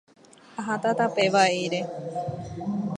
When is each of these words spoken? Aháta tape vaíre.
Aháta 0.59 0.91
tape 0.99 1.25
vaíre. 1.33 1.81